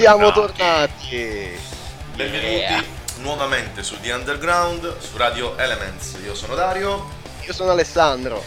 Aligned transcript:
Siamo 0.00 0.32
tornati. 0.32 1.60
Benvenuti 2.14 2.46
Yeah. 2.54 2.82
nuovamente 3.18 3.82
su 3.82 4.00
The 4.00 4.12
Underground, 4.12 4.98
su 4.98 5.18
Radio 5.18 5.58
Elements. 5.58 6.16
Io 6.24 6.34
sono 6.34 6.54
Dario 6.54 7.06
Io 7.42 7.52
sono 7.52 7.72
Alessandro. 7.72 8.42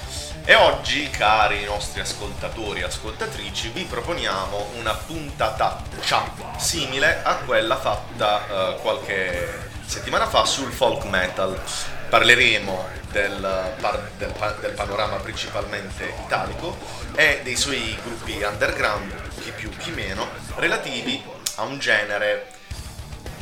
e 0.46 0.56
oggi, 0.56 1.08
cari 1.12 1.64
nostri 1.66 2.02
ascoltatori 2.02 2.80
e 2.80 2.86
ascoltatrici, 2.86 3.70
vi 3.70 3.84
proponiamo 3.84 4.72
una 4.80 4.96
puntataccia 4.96 6.24
simile 6.58 7.22
a 7.24 7.36
quella 7.46 7.78
fatta 7.78 8.42
eh, 8.48 8.78
qualche 8.82 9.70
settimana 9.86 10.26
fa 10.26 10.46
sul 10.46 10.72
folk 10.72 11.04
metal. 11.04 11.56
Parleremo 12.10 12.88
del, 13.12 13.76
par- 13.80 14.10
del 14.18 14.32
pa- 14.36 14.56
del 14.60 14.72
panorama 14.72 15.17
principalmente 15.17 16.16
italico 16.26 16.76
e 17.16 17.42
dei 17.44 17.56
suoi 17.56 17.95
gruppi 18.04 18.42
underground, 18.42 19.14
chi 19.40 19.52
più 19.52 19.70
chi 19.78 19.92
meno, 19.92 20.28
relativi 20.56 21.42
a 21.56 21.64
un 21.64 21.78
genere 21.80 22.48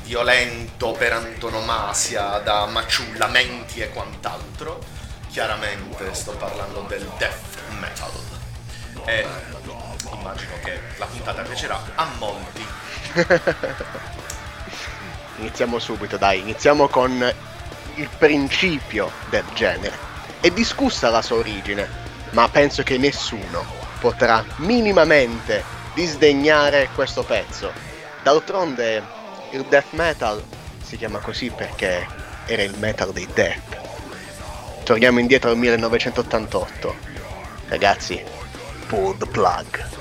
violento 0.04 0.92
per 0.92 1.14
antonomasia 1.14 2.40
da 2.40 2.66
maciullamenti 2.66 3.80
e 3.80 3.90
quant'altro. 3.90 4.84
Chiaramente 5.30 6.14
sto 6.14 6.32
parlando 6.34 6.82
del 6.88 7.10
death 7.18 7.60
metal. 7.80 8.12
E 9.06 9.26
immagino 10.12 10.52
che 10.64 10.80
la 10.98 11.06
puntata 11.06 11.42
piacerà 11.44 11.82
a 11.96 12.06
molti. 12.18 12.66
Iniziamo 15.38 15.80
subito, 15.80 16.18
dai. 16.18 16.40
Iniziamo 16.40 16.88
con 16.90 17.34
il 17.96 18.10
principio 18.18 19.12
del 19.30 19.46
genere. 19.54 20.10
È 20.42 20.50
discussa 20.50 21.10
la 21.10 21.22
sua 21.22 21.38
origine, 21.38 21.88
ma 22.32 22.50
penso 22.50 22.84
che 22.84 22.98
nessuno 22.98 23.64
potrà 24.00 24.44
minimamente 24.58 25.64
disdegnare 25.94 26.90
questo 26.94 27.24
pezzo. 27.24 27.91
D'altronde 28.24 29.04
il 29.52 29.66
death 29.66 29.92
metal 29.92 30.44
si 30.82 30.96
chiama 30.96 31.20
così 31.20 31.50
perché 31.50 32.06
era 32.46 32.62
il 32.62 32.78
metal 32.78 33.12
dei 33.12 33.28
death. 33.34 34.84
Torniamo 34.84 35.20
indietro 35.20 35.50
al 35.50 35.58
1988. 35.58 36.96
Ragazzi, 37.68 38.24
pull 38.88 39.18
the 39.18 39.26
plug. 39.26 40.01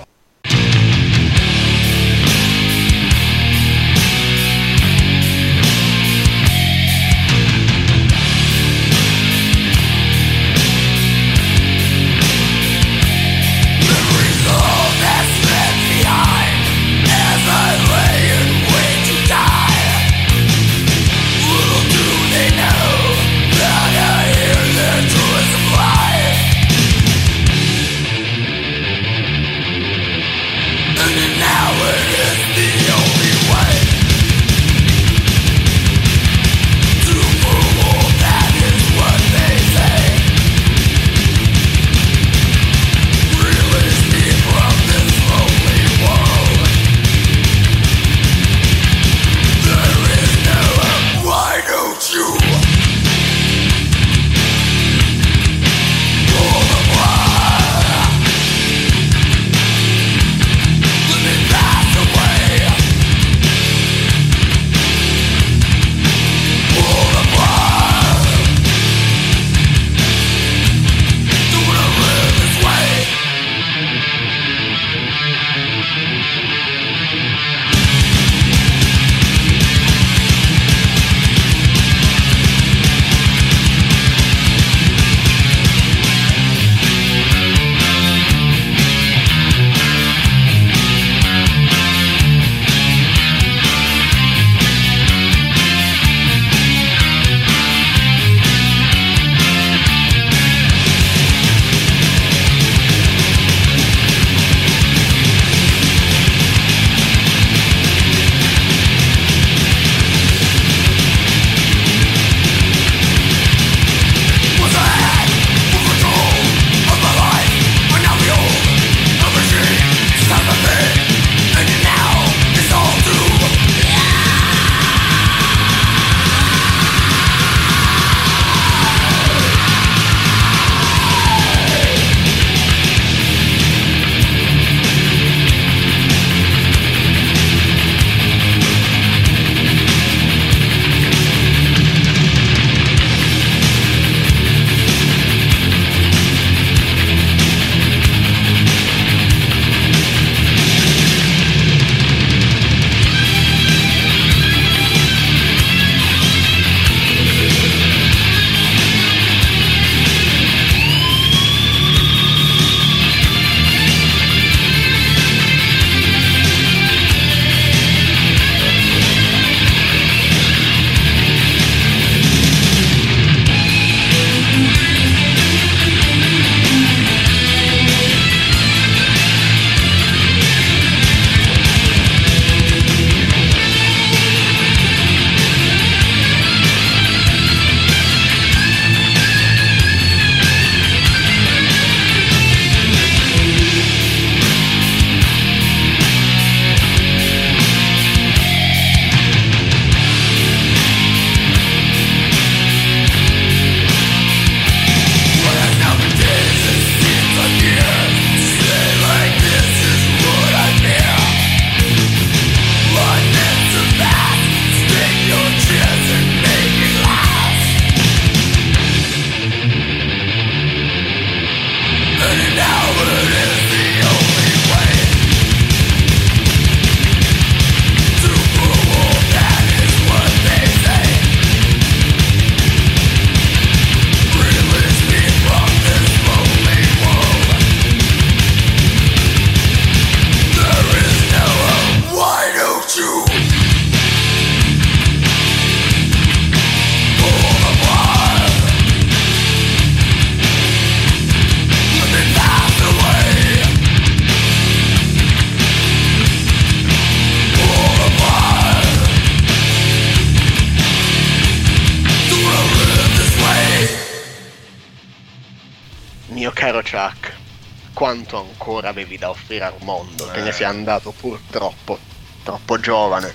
Quanto 268.11 268.39
ancora 268.39 268.89
avevi 268.89 269.17
da 269.17 269.31
offrire 269.31 269.65
al 269.65 269.77
mondo, 269.83 270.29
eh. 270.29 270.35
te 270.35 270.43
ne 270.43 270.53
sei 270.53 270.67
andato 270.67 271.13
purtroppo 271.13 271.99
troppo 272.43 272.81
giovane. 272.81 273.33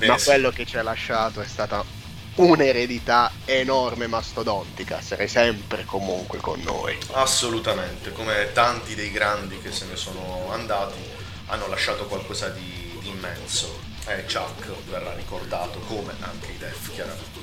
Eh, 0.00 0.06
ma 0.06 0.16
quello 0.16 0.50
che 0.50 0.64
ci 0.64 0.78
ha 0.78 0.82
lasciato 0.82 1.40
è 1.42 1.46
stata 1.46 1.84
un'eredità 2.36 3.30
enorme, 3.44 4.06
mastodontica. 4.06 5.00
Sarei 5.02 5.28
sempre 5.28 5.84
comunque 5.84 6.38
con 6.38 6.60
noi. 6.60 6.96
Assolutamente, 7.12 8.12
come 8.12 8.52
tanti 8.52 8.94
dei 8.94 9.10
grandi 9.10 9.60
che 9.60 9.72
se 9.72 9.86
ne 9.86 9.96
sono 9.96 10.50
andati 10.52 10.98
hanno 11.46 11.66
lasciato 11.66 12.06
qualcosa 12.06 12.48
di, 12.48 12.96
di 13.00 13.08
immenso. 13.08 13.87
E 14.08 14.24
Chuck 14.24 14.66
verrà 14.88 15.12
ricordato 15.12 15.80
come 15.80 16.14
anche 16.20 16.52
i 16.52 16.56
Def 16.56 16.92
chiaramente. 16.92 17.38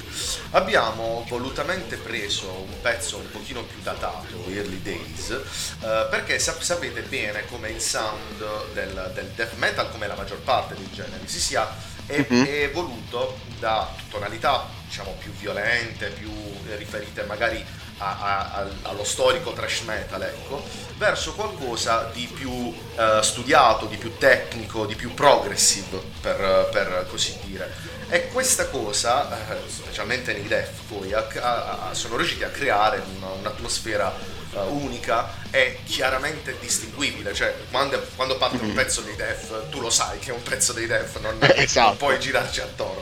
Abbiamo 0.51 1.25
volutamente 1.27 1.95
preso 1.97 2.49
un 2.49 2.81
pezzo 2.81 3.17
un 3.17 3.29
pochino 3.29 3.63
più 3.63 3.81
datato, 3.83 4.45
Early 4.47 4.81
Days, 4.81 5.29
eh, 5.29 6.07
perché 6.09 6.39
sap- 6.39 6.61
sapete 6.61 7.01
bene 7.01 7.45
come 7.45 7.69
il 7.69 7.81
sound 7.81 8.73
del, 8.73 9.11
del, 9.13 9.27
death 9.35 9.53
metal, 9.57 9.91
come 9.91 10.07
la 10.07 10.15
maggior 10.15 10.39
parte 10.39 10.73
dei 10.73 10.89
generi, 10.91 11.27
si 11.27 11.39
sia 11.39 11.67
è, 12.05 12.25
mm-hmm. 12.31 12.45
evoluto 12.47 13.37
da 13.59 13.93
tonalità 14.09 14.67
diciamo 14.87 15.15
più 15.19 15.31
violente, 15.33 16.09
più 16.09 16.31
riferite 16.77 17.23
magari 17.23 17.63
a, 17.97 18.53
a, 18.53 18.67
allo 18.83 19.03
storico 19.03 19.53
trash 19.53 19.81
metal, 19.81 20.21
ecco, 20.21 20.63
verso 20.97 21.33
qualcosa 21.33 22.09
di 22.13 22.27
più 22.33 22.51
uh, 22.51 23.21
studiato, 23.21 23.85
di 23.85 23.97
più 23.97 24.17
tecnico, 24.17 24.85
di 24.85 24.95
più 24.95 25.13
progressive, 25.13 26.01
per, 26.21 26.69
per 26.71 27.05
così 27.09 27.37
dire. 27.43 27.71
E 28.09 28.27
questa 28.27 28.67
cosa, 28.67 29.29
eh, 29.49 29.57
specialmente 29.67 30.33
nei 30.33 30.47
def, 30.47 30.81
poi 30.87 31.13
a, 31.13 31.89
sono 31.93 32.17
riusciti 32.17 32.43
a 32.43 32.49
creare 32.49 33.01
una, 33.17 33.31
un'atmosfera 33.31 34.13
uh, 34.51 34.59
unica 34.59 35.29
e 35.49 35.79
chiaramente 35.85 36.57
distinguibile. 36.59 37.33
Cioè, 37.33 37.55
quando, 37.71 38.05
quando 38.15 38.37
parte 38.37 38.57
mm-hmm. 38.57 38.69
un 38.69 38.73
pezzo 38.75 39.01
dei 39.01 39.15
def, 39.15 39.69
tu 39.69 39.79
lo 39.79 39.89
sai 39.89 40.19
che 40.19 40.31
è 40.31 40.33
un 40.33 40.43
pezzo 40.43 40.73
dei 40.73 40.85
def, 40.85 41.19
non, 41.19 41.37
esatto. 41.55 41.87
non 41.87 41.97
puoi 41.97 42.19
girarci 42.19 42.61
attorno. 42.61 42.94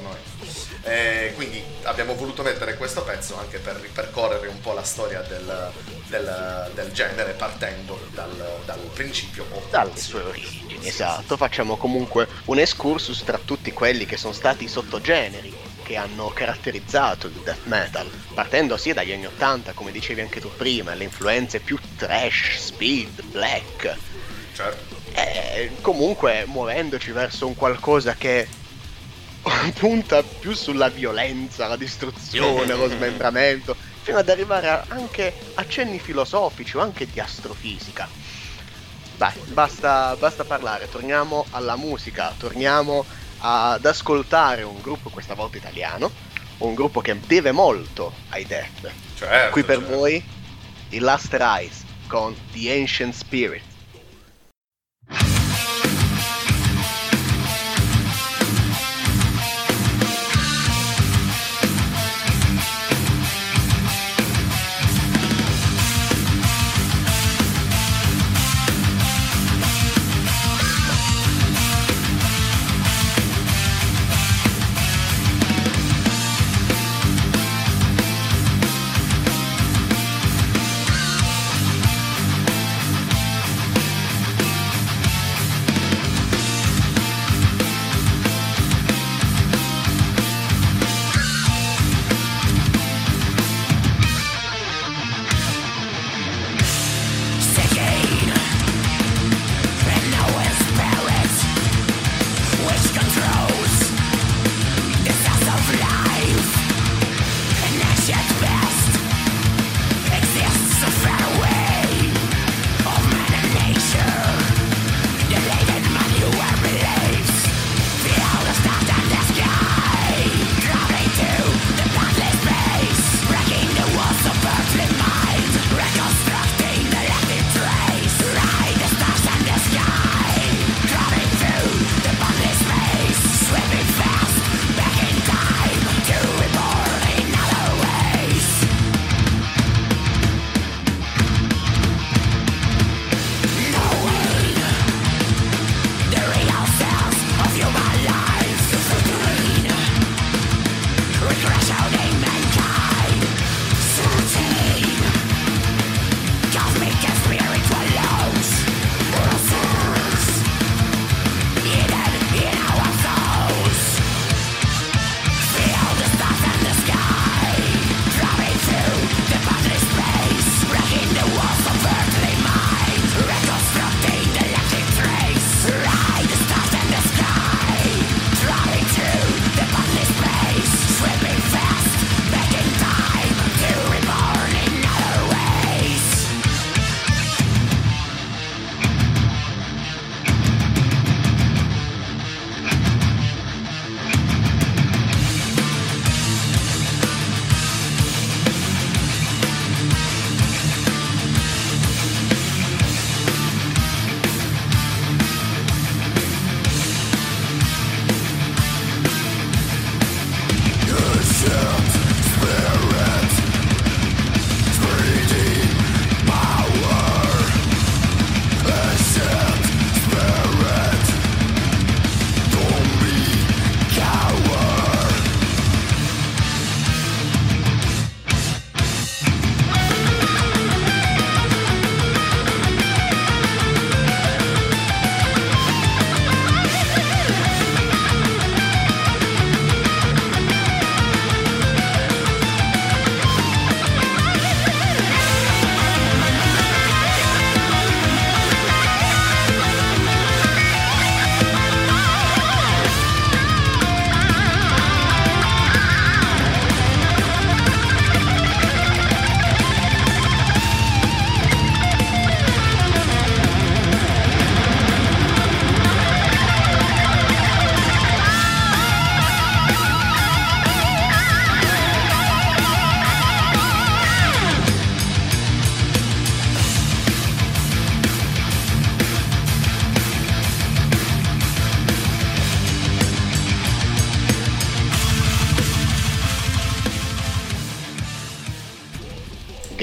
Eh. 0.83 1.25
Eh, 1.25 1.33
quindi 1.33 1.63
abbiamo 1.83 2.13
voluto 2.15 2.43
mettere 2.43 2.75
questo 2.75 3.03
pezzo 3.03 3.37
anche 3.37 3.57
per 3.59 3.75
ripercorrere 3.77 4.47
un 4.47 4.59
po' 4.59 4.73
la 4.73 4.83
storia 4.83 5.21
del, 5.21 5.71
del, 6.07 6.71
del 6.73 6.91
genere 6.91 7.31
partendo 7.31 7.99
dal, 8.11 8.61
dal 8.65 8.79
principio 8.93 9.45
o 9.51 9.63
dalle 9.69 9.97
sue 9.97 10.21
origini. 10.21 10.87
Esatto, 10.87 11.37
facciamo 11.37 11.77
comunque 11.77 12.27
un 12.45 12.59
excursus 12.59 13.23
tra 13.23 13.39
tutti 13.43 13.71
quelli 13.71 14.05
che 14.05 14.17
sono 14.17 14.33
stati 14.33 14.65
i 14.65 14.67
sottogeneri 14.67 15.71
che 15.83 15.95
hanno 15.97 16.27
caratterizzato 16.29 17.27
il 17.27 17.33
death 17.43 17.65
metal, 17.65 18.09
partendo 18.33 18.77
sia 18.77 18.93
dagli 18.93 19.11
anni 19.11 19.25
80, 19.25 19.73
come 19.73 19.91
dicevi 19.91 20.21
anche 20.21 20.39
tu 20.39 20.49
prima, 20.55 20.93
le 20.93 21.03
influenze 21.05 21.59
più 21.59 21.77
trash, 21.97 22.57
speed, 22.57 23.23
black. 23.25 23.95
Certo. 24.53 25.01
E 25.13 25.71
comunque 25.81 26.45
muovendoci 26.47 27.11
verso 27.11 27.47
un 27.47 27.55
qualcosa 27.55 28.15
che 28.15 28.47
punta 29.77 30.23
più 30.23 30.53
sulla 30.53 30.89
violenza, 30.89 31.67
la 31.67 31.75
distruzione, 31.75 32.75
lo 32.75 32.87
smembramento, 32.87 33.75
fino 34.01 34.17
ad 34.17 34.29
arrivare 34.29 34.69
a 34.69 34.85
anche 34.87 35.33
accenni 35.55 35.99
filosofici 35.99 36.77
o 36.77 36.81
anche 36.81 37.05
di 37.05 37.19
astrofisica. 37.19 38.07
Dai, 39.15 39.33
basta, 39.47 40.15
basta 40.17 40.43
parlare, 40.43 40.89
torniamo 40.89 41.45
alla 41.51 41.75
musica, 41.75 42.33
torniamo 42.37 43.05
ad 43.39 43.85
ascoltare 43.85 44.63
un 44.63 44.81
gruppo 44.81 45.09
questa 45.09 45.33
volta 45.33 45.57
italiano, 45.57 46.11
un 46.59 46.73
gruppo 46.73 47.01
che 47.01 47.19
deve 47.19 47.51
molto 47.51 48.13
ai 48.29 48.45
Death. 48.45 48.91
Certo, 49.15 49.51
Qui 49.51 49.63
per 49.63 49.79
certo. 49.79 49.95
voi 49.95 50.23
i 50.89 50.99
Last 50.99 51.33
Rise 51.33 51.83
con 52.07 52.35
The 52.51 52.71
Ancient 52.71 53.13
Spirit. 53.13 53.72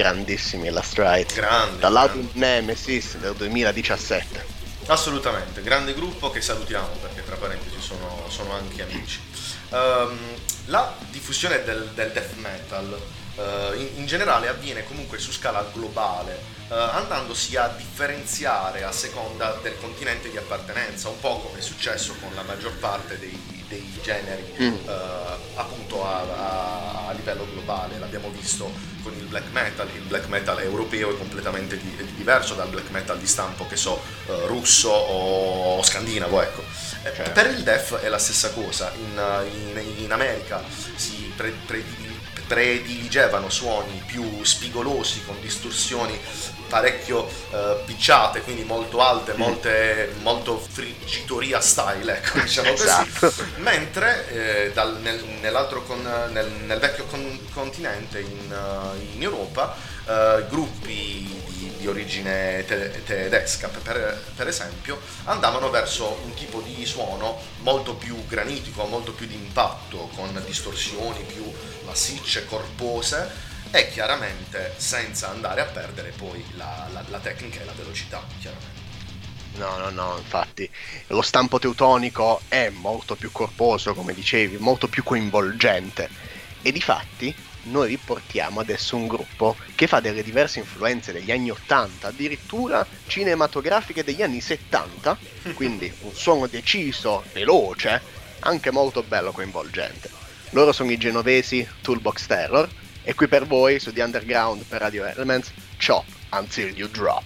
Grandissimi 0.00 0.70
la 0.70 0.80
Stride. 0.80 1.34
Grande. 1.34 1.78
Dall'album 1.78 2.30
Nemesis 2.32 3.18
del 3.18 3.34
2017. 3.34 4.58
Assolutamente, 4.86 5.60
grande 5.62 5.92
gruppo 5.92 6.30
che 6.30 6.40
salutiamo 6.40 6.88
perché 7.02 7.22
tra 7.22 7.36
parentesi 7.36 7.76
sono, 7.80 8.24
sono 8.28 8.54
anche 8.54 8.82
amici. 8.82 9.20
Um, 9.68 10.18
la 10.66 10.96
diffusione 11.10 11.62
del, 11.64 11.90
del 11.94 12.12
death 12.12 12.34
metal 12.36 12.98
uh, 13.36 13.78
in, 13.78 13.88
in, 13.96 14.06
generale 14.06 14.48
avviene 14.48 14.84
comunque 14.84 15.18
su 15.18 15.32
scala 15.32 15.68
globale, 15.72 16.42
uh, 16.68 16.72
andandosi 16.72 17.56
a 17.56 17.68
differenziare 17.68 18.82
a 18.84 18.92
seconda 18.92 19.58
del 19.62 19.76
continente 19.78 20.30
di 20.30 20.38
appartenenza, 20.38 21.10
un 21.10 21.20
po' 21.20 21.40
come 21.40 21.58
è 21.58 21.62
successo 21.62 22.14
con 22.20 22.34
la 22.34 22.42
maggior 22.42 22.72
parte 22.78 23.18
dei, 23.18 23.59
dei 23.70 23.88
generi 24.02 24.44
mm. 24.60 24.74
uh, 24.84 24.90
appunto 25.54 26.04
a, 26.04 26.18
a, 26.20 27.06
a, 27.08 27.12
livello 27.12 27.46
globale. 27.52 27.98
L'abbiamo 27.98 28.28
visto 28.30 28.70
con 29.02 29.14
il 29.14 29.24
black 29.24 29.50
metal, 29.52 29.88
il 29.94 30.02
black 30.02 30.26
metal 30.26 30.60
europeo 30.60 31.14
è 31.14 31.16
completamente 31.16 31.78
di, 31.78 31.96
è 31.96 32.02
diverso 32.02 32.54
dal 32.54 32.68
black 32.68 32.90
metal 32.90 33.18
di 33.18 33.26
stampo 33.26 33.66
che 33.66 33.76
so 33.76 34.02
russo 34.46 34.90
o 34.90 35.82
scandinavo, 35.82 36.42
ecco. 36.42 36.62
Certo. 37.02 37.30
Per 37.30 37.46
il 37.46 37.62
death 37.62 37.94
è 38.00 38.08
la 38.08 38.18
stessa 38.18 38.50
cosa, 38.50 38.92
in, 38.94 39.42
in, 39.52 40.02
in 40.04 40.12
America 40.12 40.62
si 40.96 41.32
pre, 41.34 41.54
pre, 41.64 41.82
prediligevano 42.50 43.48
suoni 43.48 44.02
più 44.04 44.42
spigolosi 44.42 45.22
con 45.24 45.40
distorsioni 45.40 46.18
parecchio 46.66 47.20
uh, 47.50 47.84
picciate, 47.84 48.42
quindi 48.42 48.64
molto 48.64 49.00
alte, 49.00 49.34
mm. 49.34 49.36
molte, 49.36 50.14
molto 50.22 50.58
friggitoria 50.58 51.60
style, 51.60 52.16
ecco, 52.16 52.40
diciamo 52.40 52.70
così. 52.70 52.82
Esatto. 52.82 53.32
Mentre 53.58 54.28
eh, 54.66 54.72
dal, 54.72 54.98
nel, 55.00 55.22
nell'altro 55.40 55.84
con, 55.84 56.02
nel, 56.32 56.50
nel, 56.66 56.80
vecchio 56.80 57.04
con, 57.04 57.38
continente 57.52 58.18
in, 58.18 58.52
uh, 58.52 59.14
in 59.14 59.22
Europa, 59.22 59.76
uh, 60.06 60.48
gruppi 60.48 61.39
di, 61.80 61.86
origine 61.86 62.64
te- 62.66 63.02
tedesca, 63.04 63.68
per, 63.68 64.22
per, 64.36 64.46
esempio, 64.46 65.00
andavano 65.24 65.70
verso 65.70 66.20
un 66.24 66.34
tipo 66.34 66.60
di 66.60 66.84
suono 66.84 67.40
molto 67.60 67.94
più 67.94 68.26
granitico, 68.26 68.84
molto 68.84 69.12
più 69.12 69.26
di 69.26 69.34
impatto, 69.34 70.10
con 70.14 70.40
distorsioni 70.46 71.22
più 71.24 71.50
massicce, 71.84 72.44
corpose 72.44 73.48
e 73.70 73.90
chiaramente 73.90 74.74
senza 74.76 75.30
andare 75.30 75.60
a 75.60 75.64
perdere 75.64 76.10
poi 76.10 76.44
la, 76.56 76.88
la, 76.92 77.04
la 77.08 77.18
tecnica 77.18 77.60
e 77.60 77.64
la 77.64 77.72
velocità, 77.72 78.22
chiaramente. 78.38 78.78
No, 79.54 79.76
no, 79.78 79.90
no, 79.90 80.16
infatti 80.16 80.70
lo 81.08 81.22
stampo 81.22 81.58
teutonico 81.58 82.42
è 82.48 82.70
molto 82.70 83.16
più 83.16 83.32
corposo, 83.32 83.94
come 83.94 84.14
dicevi, 84.14 84.58
molto 84.58 84.86
più 84.88 85.02
coinvolgente. 85.02 86.08
E 86.62 86.72
di 86.72 86.80
fatti 86.80 87.34
noi 87.64 87.88
riportiamo 87.88 88.60
adesso 88.60 88.96
un 88.96 89.06
gruppo 89.06 89.56
che 89.74 89.86
fa 89.86 90.00
delle 90.00 90.22
diverse 90.22 90.58
influenze 90.60 91.12
degli 91.12 91.30
anni 91.30 91.50
80, 91.50 92.08
addirittura 92.08 92.86
cinematografiche 93.06 94.04
degli 94.04 94.22
anni 94.22 94.40
70, 94.40 95.18
quindi 95.54 95.92
un 96.00 96.14
suono 96.14 96.46
deciso, 96.46 97.24
veloce, 97.32 98.00
anche 98.40 98.70
molto 98.70 99.02
bello 99.02 99.32
coinvolgente. 99.32 100.10
Loro 100.50 100.72
sono 100.72 100.90
i 100.90 100.96
genovesi 100.96 101.66
Toolbox 101.80 102.26
Terror 102.26 102.68
e 103.02 103.14
qui 103.14 103.28
per 103.28 103.46
voi 103.46 103.78
su 103.78 103.92
The 103.92 104.02
Underground 104.02 104.64
per 104.64 104.80
Radio 104.80 105.04
Elements 105.04 105.52
Chop 105.84 106.04
Until 106.32 106.76
You 106.76 106.88
Drop. 106.88 107.24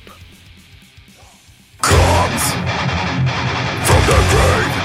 Comes 1.80 2.42
from 3.84 4.06
the 4.06 4.16
grave, 4.30 4.84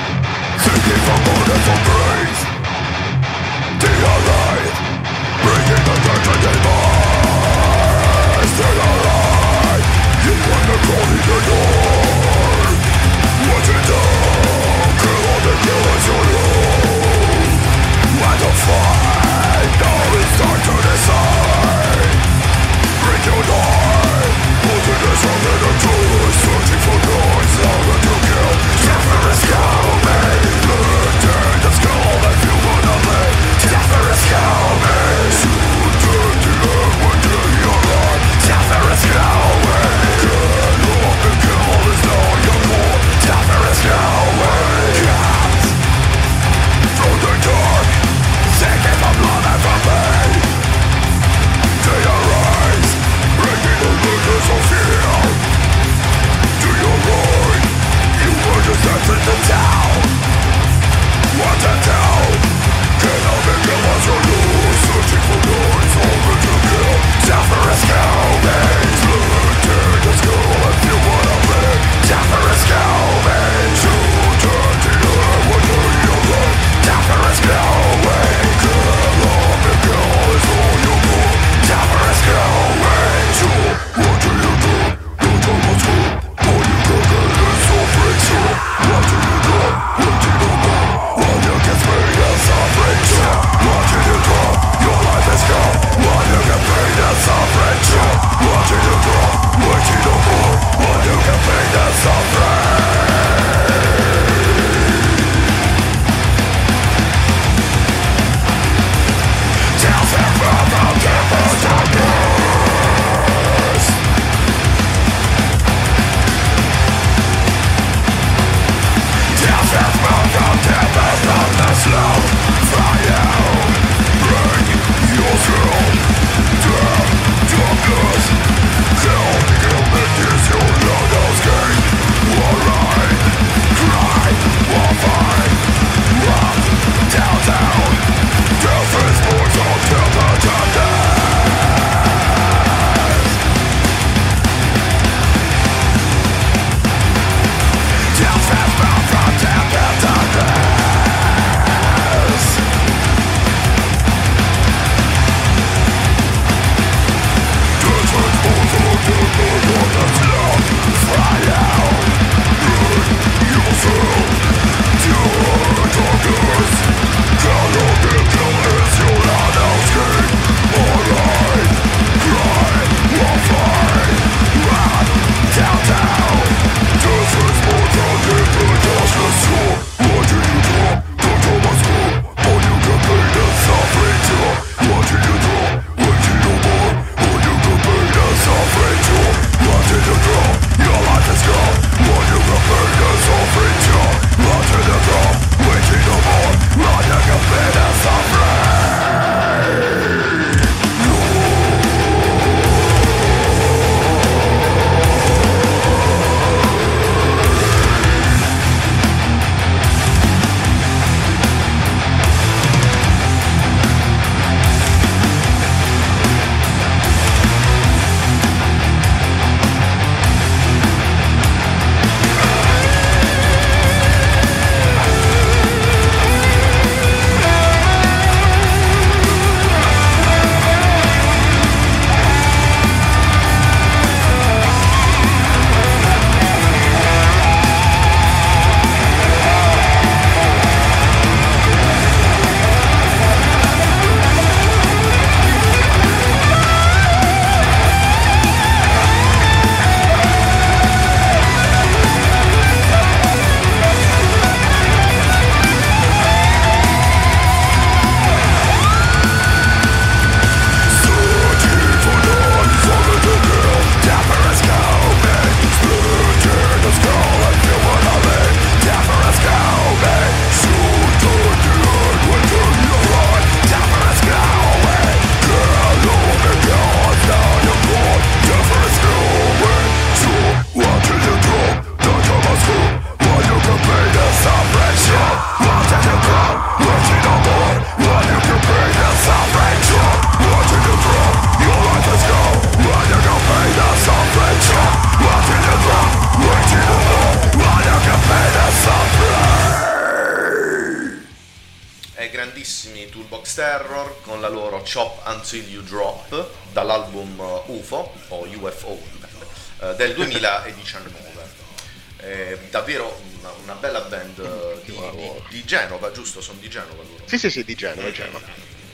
Sì, 317.29 317.37
sì, 317.37 317.51
sì, 317.51 317.63
di 317.63 317.75
Genova, 317.75 318.09
Genova. 318.09 318.41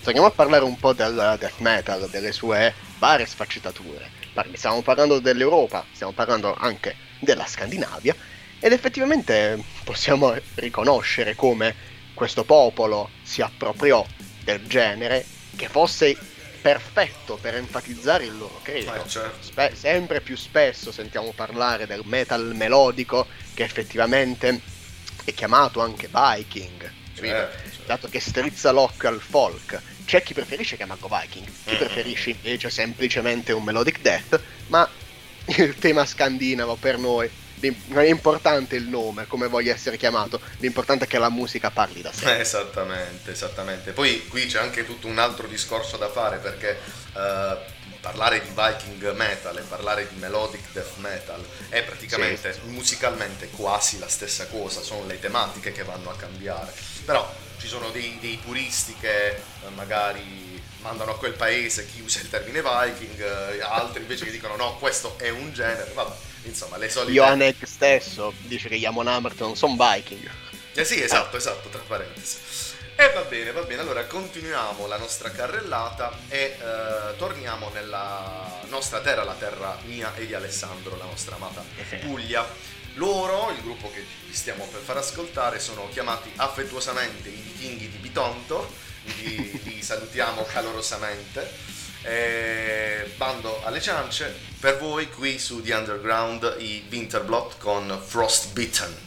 Torniamo 0.04 0.28
a 0.28 0.32
parlare 0.32 0.66
un 0.66 0.78
po' 0.78 0.92
del 0.92 1.38
death 1.40 1.60
metal, 1.60 2.10
delle 2.10 2.34
sue 2.34 2.74
varie 3.00 3.26
sfaccettature. 3.26 4.12
Stiamo 4.56 4.82
parlando 4.82 5.20
dell'Europa, 5.20 5.86
stiamo 5.94 6.12
parlando 6.12 6.54
anche 6.54 6.98
della 7.22 7.46
Scandinavia 7.46 8.14
ed 8.60 8.74
effettivamente 8.74 9.58
possiamo 9.86 10.36
riconoscere 10.56 11.34
come 11.34 11.76
questo 12.14 12.44
popolo 12.44 13.10
si 13.24 13.42
appropriò 13.42 14.06
del 14.44 14.68
genere 14.68 15.26
che 15.56 15.70
fosse 15.70 16.18
perfetto 16.62 17.38
per 17.38 17.56
enfatizzare 17.56 18.26
il 18.26 18.38
loro 18.38 18.60
credo. 18.62 18.96
Eh, 18.96 19.08
certo. 19.08 19.38
Spe- 19.40 19.76
sempre 19.76 20.20
più 20.20 20.36
spesso 20.36 20.92
sentiamo 20.92 21.32
parlare 21.34 21.88
del 21.88 22.02
metal 22.04 22.52
melodico 22.54 23.28
che 23.54 23.64
effettivamente 23.64 24.60
è 25.24 25.34
chiamato 25.34 25.80
anche 25.80 26.10
Viking, 26.12 26.92
certo. 27.14 27.75
Dato 27.86 28.08
che 28.10 28.20
strizza 28.20 28.72
l'occhio 28.72 29.10
al 29.10 29.22
folk. 29.22 29.82
C'è 30.06 30.22
chi 30.24 30.34
preferisce 30.34 30.76
chiamarlo 30.76 31.10
Viking, 31.10 31.46
chi 31.46 31.70
mm-hmm. 31.70 31.78
preferisce 31.78 32.30
invece 32.32 32.70
semplicemente 32.70 33.52
un 33.54 33.64
melodic 33.64 34.02
death, 34.02 34.40
ma 34.68 34.88
il 35.58 35.76
tema 35.76 36.06
scandinavo 36.06 36.76
per 36.76 36.98
noi 36.98 37.30
non 37.88 38.04
è 38.04 38.10
importante 38.10 38.76
il 38.76 38.88
nome, 38.88 39.28
come 39.28 39.48
voglia 39.48 39.74
essere 39.74 39.98
chiamato, 39.98 40.40
l'importante 40.58 41.06
è 41.06 41.08
che 41.08 41.18
la 41.18 41.30
musica 41.30 41.72
parli 41.72 42.02
da 42.02 42.12
sé. 42.12 42.40
esattamente, 42.40 43.32
esattamente. 43.32 43.92
Poi 43.92 44.28
qui 44.28 44.46
c'è 44.46 44.60
anche 44.60 44.86
tutto 44.86 45.08
un 45.08 45.18
altro 45.18 45.48
discorso 45.48 45.98
da 45.98 46.10
fare 46.10 46.38
perché 46.38 46.78
uh, 47.14 47.58
parlare 48.02 48.42
di 48.42 48.50
Viking 48.54 49.12
metal 49.14 49.58
e 49.58 49.62
parlare 49.62 50.08
di 50.08 50.16
melodic 50.18 50.72
death 50.74 50.98
metal 50.98 51.44
è 51.70 51.82
praticamente 51.82 52.54
sì. 52.54 52.60
musicalmente 52.66 53.50
quasi 53.50 53.98
la 54.00 54.08
stessa 54.08 54.46
cosa, 54.48 54.82
sono 54.82 55.06
le 55.08 55.20
tematiche 55.20 55.72
che 55.72 55.84
vanno 55.84 56.12
a 56.12 56.16
cambiare. 56.16 56.72
Però 57.06 57.34
ci 57.60 57.68
sono 57.68 57.90
dei, 57.92 58.18
dei 58.20 58.40
puristi 58.44 58.96
che 59.00 59.42
uh, 59.62 59.74
magari 59.74 60.62
mandano 60.82 61.12
a 61.12 61.18
quel 61.18 61.34
paese 61.34 61.88
chi 61.88 62.02
usa 62.02 62.20
il 62.20 62.30
termine 62.30 62.62
Viking, 62.62 63.20
uh, 63.20 63.64
altri 63.64 64.02
invece 64.02 64.26
che 64.26 64.32
dicono 64.32 64.56
no, 64.56 64.78
questo 64.78 65.16
è 65.18 65.30
un 65.30 65.54
genere, 65.54 65.92
vabbè 65.94 66.14
insomma, 66.48 66.78
le 66.78 66.90
solite... 66.90 67.14
Johanek 67.14 67.68
stesso 67.68 68.34
dice 68.42 68.70
che 68.70 68.78
gli 68.78 68.86
Amon 68.86 69.08
Amerton 69.08 69.56
sono 69.56 69.76
viking. 69.76 70.30
Eh 70.74 70.86
sì, 70.86 71.02
esatto, 71.02 71.38
esatto, 71.38 71.70
tra 71.70 71.82
parentesi. 71.86 72.38
E 72.98 73.12
va 73.12 73.22
bene, 73.24 73.52
va 73.52 73.62
bene, 73.64 73.82
allora 73.82 74.06
continuiamo 74.06 74.88
la 74.88 74.98
nostra 74.98 75.30
carrellata 75.30 76.18
e 76.30 76.58
eh, 76.58 77.18
torniamo 77.18 77.70
nella 77.74 78.62
nostra 78.68 79.02
terra, 79.02 79.24
la 79.24 79.34
terra 79.34 79.78
mia 79.84 80.14
e 80.16 80.26
di 80.26 80.34
Alessandro, 80.34 80.96
la 80.98 81.04
nostra 81.04 81.36
amata 81.36 81.64
Puglia. 82.00 82.48
Loro, 82.96 83.52
il 83.52 83.62
gruppo 83.62 83.92
che 83.92 84.06
vi 84.26 84.34
stiamo 84.34 84.66
per 84.68 84.82
far 84.82 84.98
ascoltare, 84.98 85.60
sono 85.60 85.88
chiamati 85.90 86.32
affettuosamente 86.36 87.30
i 87.30 87.42
vichinghi 87.42 87.90
di 87.90 87.98
Bitonto, 87.98 88.72
li, 89.04 89.60
li 89.64 89.82
salutiamo 89.82 90.44
calorosamente 90.44 91.52
eh, 92.04 93.12
bando 93.18 93.64
alle 93.64 93.82
ciance, 93.82 94.34
per 94.60 94.78
voi 94.78 95.10
qui 95.10 95.40
su 95.40 95.62
The 95.62 95.74
Underground 95.74 96.56
i 96.60 96.86
Winterblot 96.90 97.58
con 97.58 98.00
Frostbitten. 98.06 99.05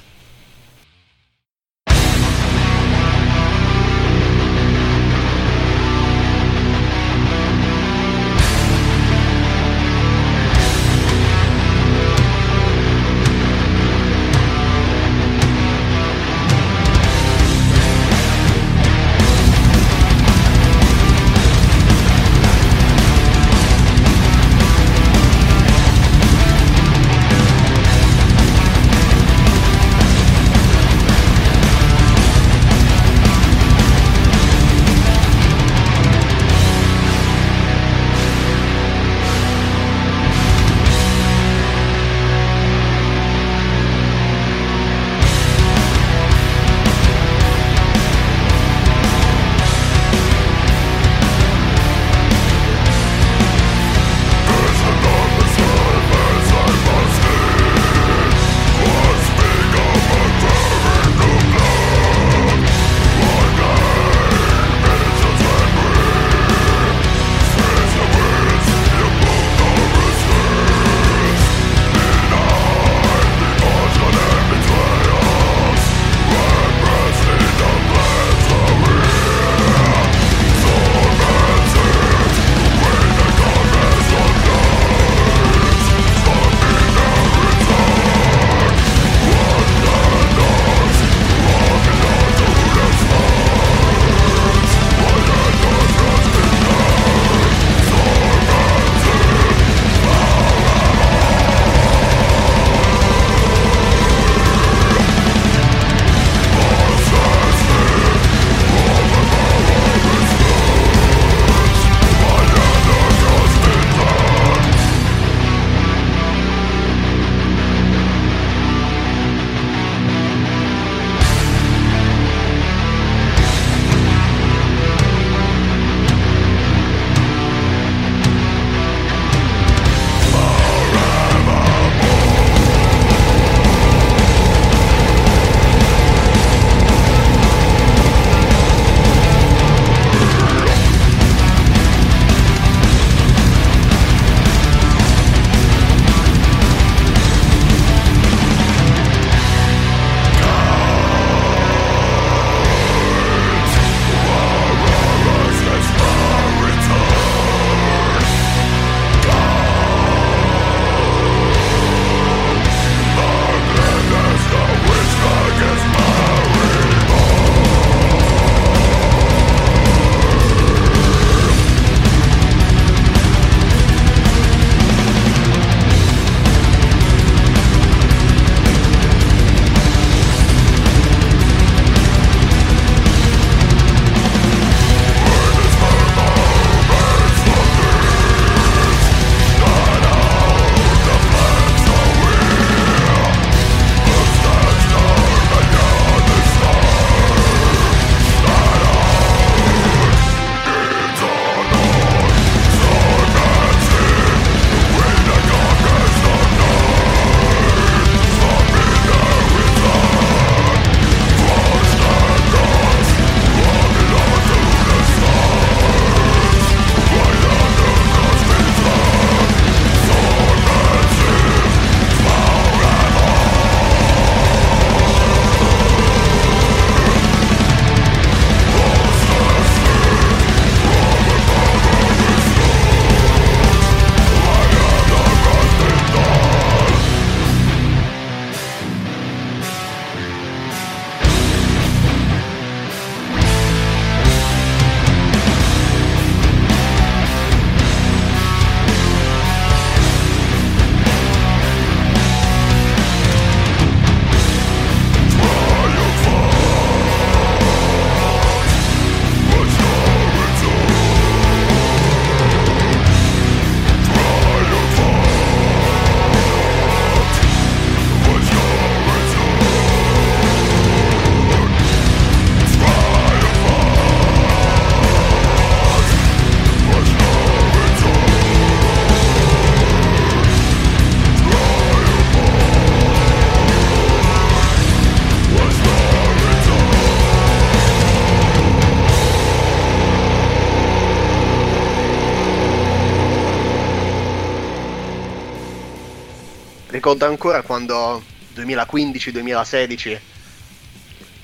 Ricordo 297.09 297.33
ancora 297.33 297.63
quando 297.63 298.23
2015-2016 298.55 300.21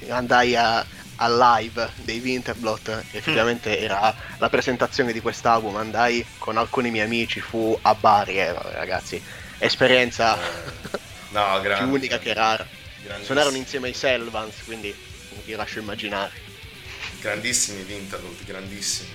andai 0.08 0.54
a, 0.54 0.84
al 1.16 1.38
live 1.38 1.88
dei 2.02 2.18
Winterblot, 2.18 3.04
effettivamente 3.12 3.70
mm. 3.70 3.82
era 3.82 4.14
la 4.36 4.50
presentazione 4.50 5.10
di 5.10 5.22
quest'album, 5.22 5.76
andai 5.76 6.22
con 6.36 6.58
alcuni 6.58 6.90
miei 6.90 7.06
amici, 7.06 7.40
fu 7.40 7.78
a 7.80 7.94
Bari, 7.94 8.38
eh, 8.40 8.52
ragazzi, 8.52 9.18
esperienza 9.56 10.36
eh, 10.36 10.98
no, 11.30 11.62
più 11.78 11.88
unica 11.88 12.18
che 12.18 12.34
rara. 12.34 12.66
Suonarono 13.22 13.56
insieme 13.56 13.86
ai 13.86 13.94
Selvans, 13.94 14.64
quindi 14.66 14.94
vi 15.46 15.52
lascio 15.54 15.78
immaginare. 15.78 16.32
Grandissimi 17.22 17.80
Winterblot, 17.88 18.44
grandissimi. 18.44 19.08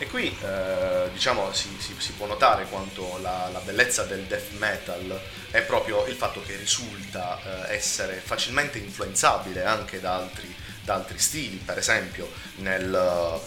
E 0.00 0.06
qui 0.06 0.34
eh, 0.42 1.10
diciamo 1.12 1.52
si, 1.52 1.68
si, 1.78 1.94
si, 1.98 2.12
può 2.12 2.24
notare 2.24 2.64
quanto 2.70 3.18
la, 3.20 3.50
la, 3.52 3.58
bellezza 3.58 4.04
del 4.04 4.22
death 4.22 4.52
metal 4.52 5.20
è 5.50 5.60
proprio 5.60 6.06
il 6.06 6.14
fatto 6.14 6.42
che 6.42 6.56
risulta 6.56 7.38
eh, 7.68 7.74
essere 7.74 8.14
facilmente 8.14 8.78
influenzabile 8.78 9.62
anche 9.62 10.00
da 10.00 10.14
altri, 10.14 10.54
da 10.82 10.94
altri 10.94 11.18
stili, 11.18 11.58
per 11.58 11.76
esempio 11.76 12.32
nel, 12.56 13.38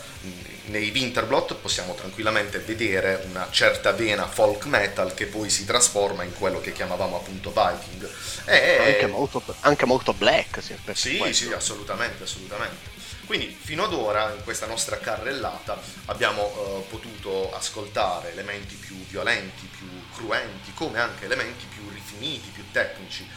nei 0.65 0.91
Winterblot 0.91 1.55
possiamo 1.55 1.95
tranquillamente 1.95 2.59
vedere 2.59 3.23
una 3.29 3.47
certa 3.49 3.91
vena 3.91 4.27
folk 4.27 4.65
metal 4.65 5.15
che 5.15 5.25
poi 5.25 5.49
si 5.49 5.65
trasforma 5.65 6.21
in 6.21 6.33
quello 6.33 6.61
che 6.61 6.71
chiamavamo 6.71 7.15
appunto 7.15 7.49
Viking. 7.51 8.07
E... 8.45 8.77
Anche, 8.77 9.07
molto, 9.07 9.43
anche 9.61 9.85
molto 9.87 10.13
black, 10.13 10.61
sì, 10.61 10.75
sì, 10.93 11.33
sì, 11.33 11.51
assolutamente, 11.51 12.21
assolutamente. 12.21 13.01
Quindi 13.25 13.47
fino 13.47 13.86
ad 13.86 13.93
ora 13.93 14.31
in 14.33 14.43
questa 14.43 14.65
nostra 14.65 14.97
carrellata 14.97 15.79
abbiamo 16.05 16.43
eh, 16.43 16.86
potuto 16.89 17.53
ascoltare 17.53 18.31
elementi 18.31 18.75
più 18.75 18.95
violenti, 19.05 19.65
più 19.67 19.88
cruenti, 20.13 20.73
come 20.73 20.99
anche 20.99 21.25
elementi 21.25 21.65
più 21.65 21.88
rifiniti, 21.89 22.49
più 22.49 22.69
tecnici 22.71 23.27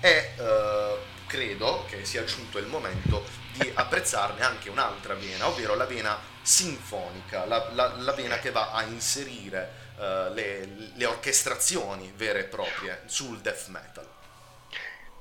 e 0.00 0.32
eh, 0.36 0.96
credo 1.26 1.84
che 1.88 2.04
sia 2.04 2.24
giunto 2.24 2.58
il 2.58 2.66
momento 2.66 3.24
di 3.52 3.70
apprezzarne 3.74 4.42
anche 4.42 4.70
un'altra 4.70 5.14
vena, 5.14 5.46
ovvero 5.46 5.74
la 5.74 5.86
vena 5.86 6.18
sinfonica, 6.42 7.44
la, 7.44 7.70
la, 7.72 7.94
la 7.96 8.12
vena 8.12 8.38
che 8.38 8.50
va 8.50 8.72
a 8.72 8.82
inserire 8.82 9.92
eh, 9.98 10.30
le, 10.32 10.90
le 10.94 11.06
orchestrazioni 11.06 12.12
vere 12.16 12.40
e 12.40 12.44
proprie 12.44 13.02
sul 13.06 13.40
death 13.40 13.68
metal. 13.68 14.06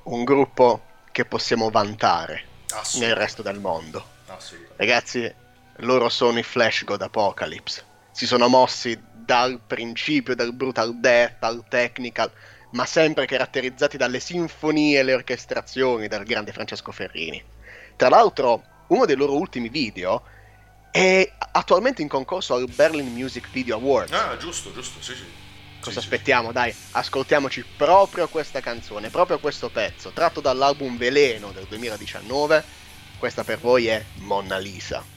Un 0.03 0.23
gruppo 0.23 0.86
che 1.12 1.25
possiamo 1.25 1.69
vantare 1.69 2.45
nel 2.95 3.15
resto 3.15 3.41
del 3.41 3.59
mondo. 3.59 4.12
Ragazzi, 4.76 5.34
loro 5.78 6.10
sono 6.10 6.39
i 6.39 6.43
Flash 6.43 6.84
God 6.84 7.02
Apocalypse. 7.02 7.84
Si 8.12 8.26
sono 8.26 8.48
mossi 8.48 9.00
dal 9.12 9.60
principio 9.65 10.36
del 10.36 10.54
brutal 10.54 11.00
death 11.00 11.43
al 11.43 11.63
technical, 11.67 12.32
ma 12.72 12.86
sempre 12.86 13.26
caratterizzati 13.26 13.98
dalle 13.98 14.19
sinfonie 14.19 15.00
e 15.00 15.04
le 15.04 15.13
orchestrazioni 15.13 16.08
del 16.08 16.24
grande 16.24 16.52
Francesco 16.52 16.91
Ferrini. 16.91 17.41
Tra 17.96 18.10
l'altro, 18.10 18.63
uno 18.88 19.06
dei 19.06 19.15
loro 19.15 19.36
ultimi 19.36 19.69
video 19.69 20.24
è 20.91 21.32
attualmente 21.52 22.02
in 22.02 22.08
concorso 22.08 22.54
al 22.54 22.67
Berlin 22.69 23.12
Music 23.12 23.50
Video 23.52 23.76
Awards. 23.78 24.12
Ah, 24.12 24.38
giusto, 24.38 24.72
giusto, 24.74 25.02
sì, 25.02 25.15
sì. 25.15 25.26
Cosa 25.80 26.00
sì, 26.00 26.06
aspettiamo? 26.06 26.48
Sì. 26.48 26.54
Dai, 26.54 26.76
ascoltiamoci 26.91 27.65
proprio 27.76 28.28
questa 28.28 28.60
canzone, 28.60 29.10
proprio 29.10 29.39
questo 29.39 29.69
pezzo, 29.69 30.12
tratto 30.12 30.39
dall'album 30.39 30.98
Veleno 30.98 31.52
del 31.52 31.65
2019 31.67 32.82
questa 33.23 33.45
per 33.45 33.57
voi 33.57 33.88
è 33.88 34.03
Monna 34.15 34.57
Lisa. 34.57 35.12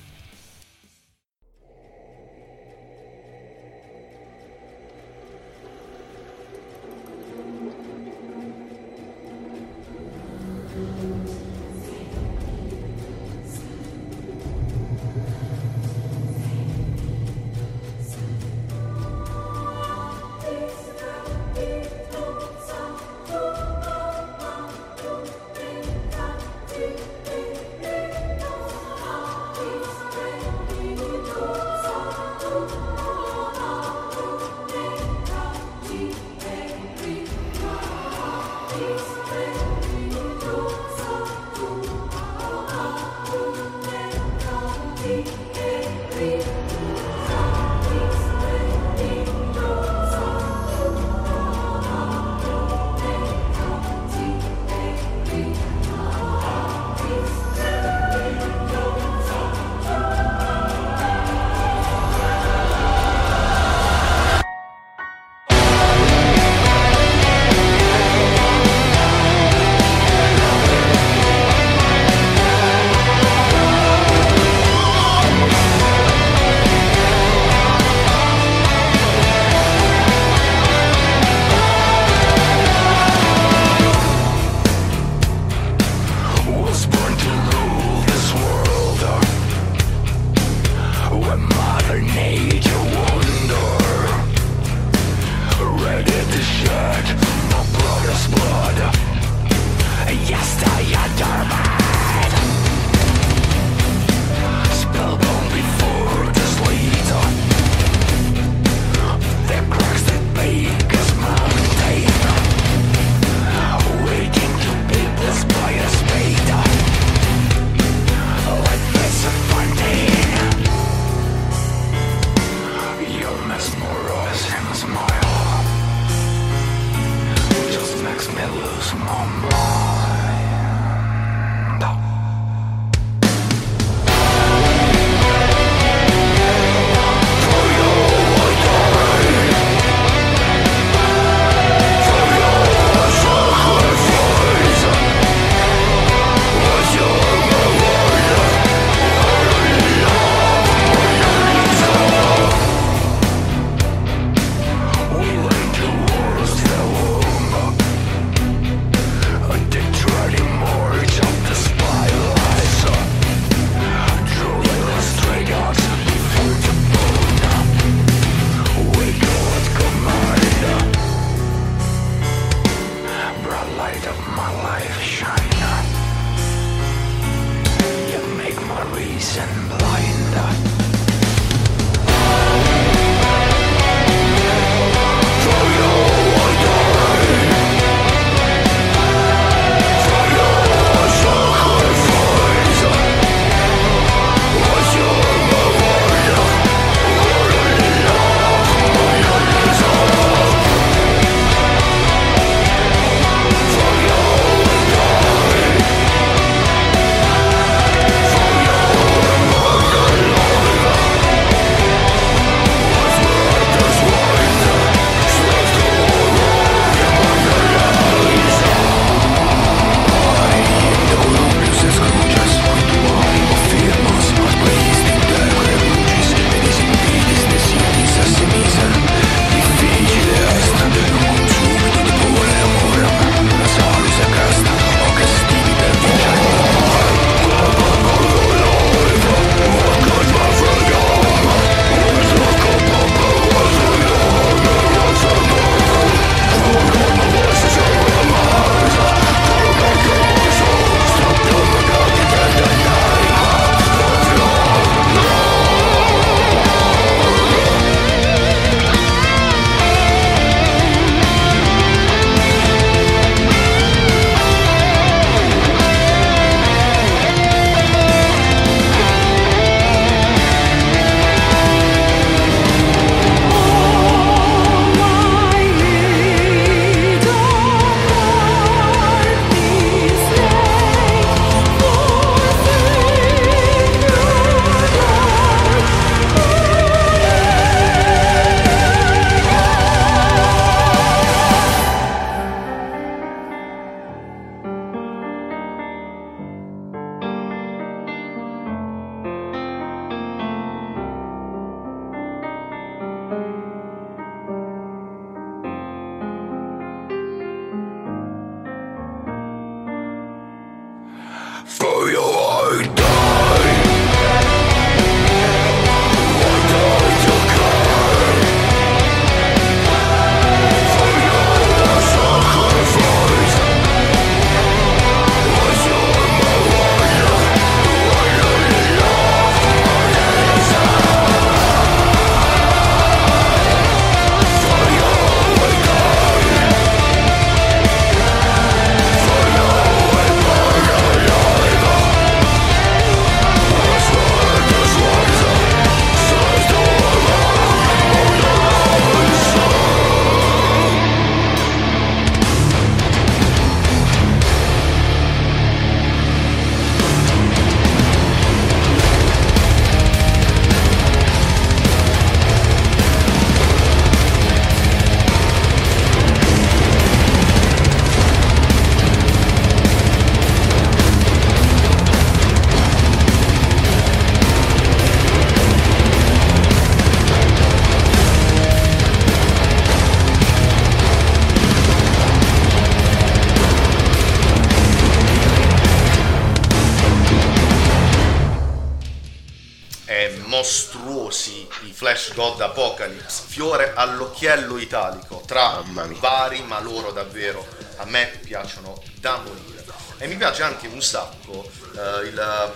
Flash 392.16 392.32
God 392.32 392.60
Apocalypse, 392.62 393.42
fiore 393.46 393.92
all'occhiello 393.94 394.78
italico, 394.78 395.42
tra 395.44 395.84
vari, 396.18 396.62
ma 396.62 396.80
loro 396.80 397.12
davvero 397.12 397.66
a 397.96 398.06
me 398.06 398.40
piacciono 398.42 399.02
da 399.20 399.36
morire. 399.36 399.84
E 400.16 400.26
mi 400.26 400.36
piace 400.36 400.62
anche 400.62 400.86
un 400.86 401.02
sacco 401.02 401.70
uh, 401.92 402.24
il, 402.24 402.72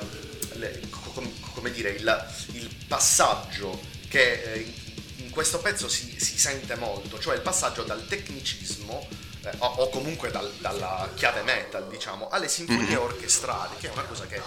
le, 0.57 0.83
com, 1.15 1.33
come 1.55 1.71
dire, 1.71 1.89
il, 1.93 2.27
il 2.53 2.69
passaggio 2.87 3.81
che 4.11 4.43
eh, 4.43 4.75
in 5.17 5.31
questo 5.31 5.59
pezzo 5.59 5.89
si, 5.89 6.21
si, 6.21 6.39
sente 6.39 6.75
molto, 6.75 7.19
cioè 7.19 7.35
il 7.35 7.41
passaggio 7.41 7.83
dal 7.83 8.07
tecnicismo 8.07 9.09
eh, 9.45 9.53
o, 9.57 9.67
o, 9.67 9.89
comunque 9.89 10.31
dal, 10.31 10.53
dalla 10.59 11.09
chiave 11.15 11.41
metal, 11.45 11.89
diciamo, 11.89 12.29
alle 12.29 12.49
sinfonie 12.49 12.89
mm-hmm. 12.89 12.99
orchestrali, 12.99 13.77
che 13.81 13.89
è 13.89 13.91
una 13.91 14.03
cosa 14.03 14.27
che 14.27 14.39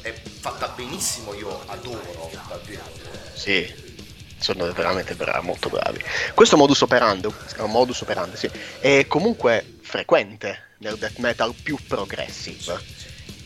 è 0.00 0.14
fatta 0.40 0.68
benissimo, 0.68 1.34
io 1.34 1.64
adoro 1.66 2.30
davvero. 2.48 2.90
Sì, 3.34 3.87
sono 4.38 4.72
veramente 4.72 5.14
bravi, 5.14 5.46
molto 5.46 5.68
bravi. 5.68 5.98
Questo 6.34 6.56
modus 6.56 6.80
operandi, 6.80 7.28
modus 7.66 8.00
operandi 8.00 8.36
sì, 8.36 8.50
è 8.78 9.06
comunque 9.06 9.74
frequente 9.80 10.74
nel 10.78 10.96
death 10.96 11.18
metal 11.18 11.54
più 11.60 11.78
progressive. 11.86 12.80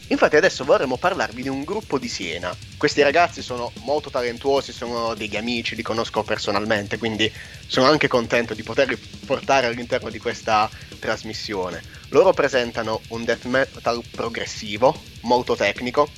Infatti 0.09 0.37
adesso 0.37 0.65
vorremmo 0.65 0.99
parlarvi 0.99 1.43
di 1.43 1.49
un 1.49 1.65
gruppo 1.65 1.99
di 1.99 2.09
Siena. 2.09 2.55
Questi 2.77 3.01
ragazzi 3.01 3.41
sono 3.41 3.73
molto 3.77 4.11
talentuosi, 4.11 4.73
sono 4.73 5.15
degli 5.15 5.37
amici, 5.37 5.75
li 5.75 5.83
conosco 5.83 6.23
personalmente, 6.25 6.99
quindi 6.99 7.33
sono 7.67 7.87
anche 7.87 8.09
contento 8.09 8.53
di 8.53 8.63
poterli 8.63 9.01
portare 9.25 9.67
all'interno 9.67 10.11
di 10.11 10.19
questa 10.19 10.71
trasmissione. 10.99 11.83
Loro 12.09 12.35
presentano 12.35 13.01
un 13.09 13.25
death 13.25 13.45
metal 13.45 14.05
progressivo, 14.13 15.07
molto 15.21 15.55
tecnico, 15.57 16.17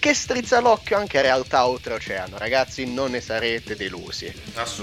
che 0.00 0.14
strizza 0.14 0.60
l'occhio 0.60 0.96
anche 0.96 1.18
a 1.18 1.22
realtà 1.22 1.66
oltreoceano. 1.66 2.38
Ragazzi, 2.38 2.92
non 2.92 3.12
ne 3.12 3.20
sarete 3.20 3.76
delusi. 3.76 4.32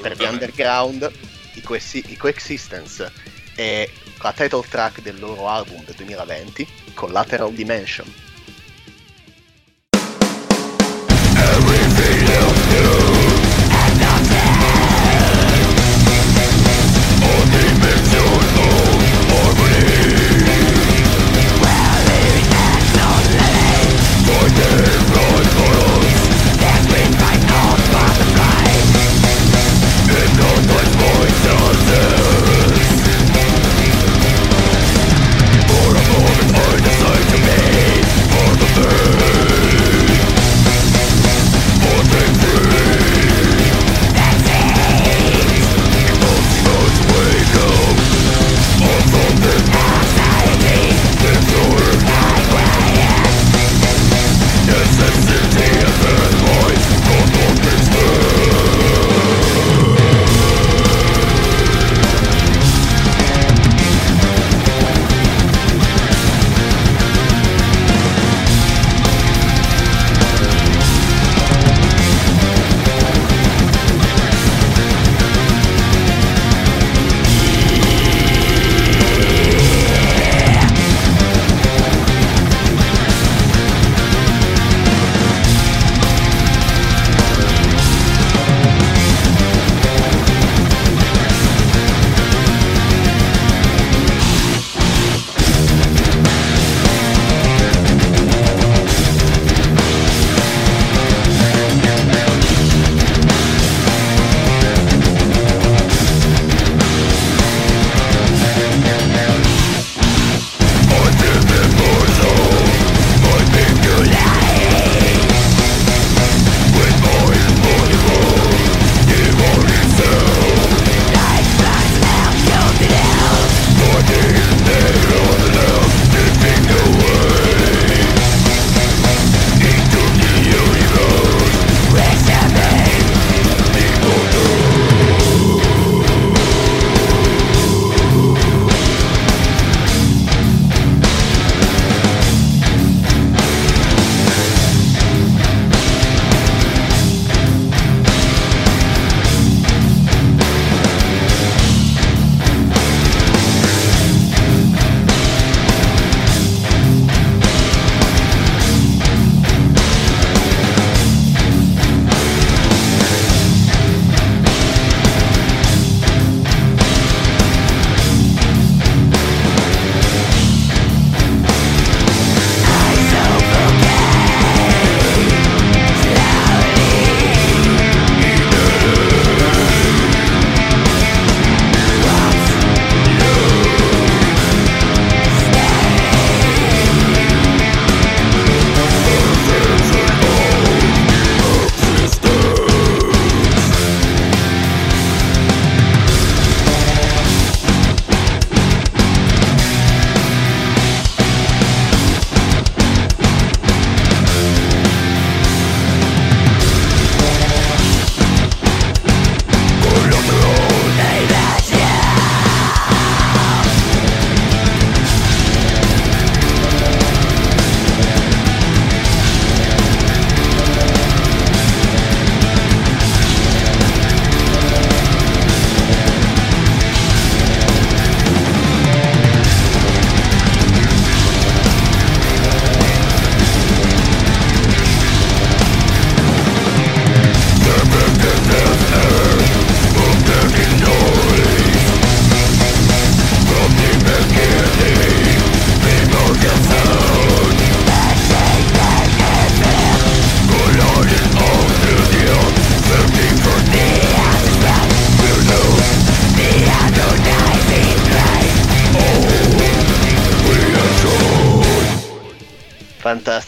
Per 0.02 0.16
gli 0.16 0.24
underground, 0.24 1.12
i, 1.56 1.62
que- 1.62 1.82
i 1.92 2.16
Coexistence 2.16 3.12
è 3.56 3.90
la 4.22 4.32
title 4.32 4.66
track 4.70 5.02
del 5.02 5.20
loro 5.20 5.50
album 5.50 5.84
del 5.84 5.96
2020, 5.96 6.68
Collateral 6.94 7.52
Dimension. 7.52 8.27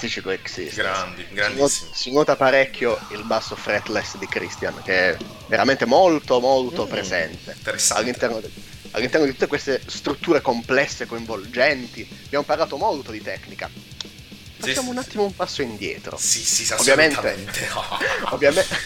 Fantastici 0.09 0.21
coexist. 0.21 0.75
Grandi, 0.75 1.25
Si, 1.27 1.33
grandissimi. 1.33 1.89
si 1.93 2.11
nota 2.11 2.35
parecchio 2.35 2.99
il 3.09 3.23
basso 3.23 3.55
fretless 3.55 4.17
di 4.17 4.27
Christian, 4.27 4.81
che 4.83 5.11
è 5.11 5.17
veramente 5.47 5.85
molto 5.85 6.39
molto 6.39 6.85
Mm, 6.85 6.89
presente 6.89 7.53
Interessante. 7.57 8.01
all'interno, 8.01 8.39
de- 8.39 8.49
all'interno 8.91 9.25
di 9.25 9.31
tutte 9.31 9.47
queste 9.47 9.81
strutture 9.85 10.41
complesse, 10.41 11.05
coinvolgenti. 11.05 12.07
Abbiamo 12.25 12.45
parlato 12.45 12.77
molto 12.77 13.11
di 13.11 13.21
tecnica. 13.21 13.69
Facciamo 14.57 14.87
sì, 14.87 14.93
un 14.93 14.97
attimo 14.97 15.23
un 15.23 15.33
passo 15.35 15.61
indietro. 15.61 16.17
Sì, 16.17 16.39
sì, 16.43 16.73
Ovviamente. 16.73 17.15
assolutamente. 17.19 17.67
Ovviamente, 18.31 18.77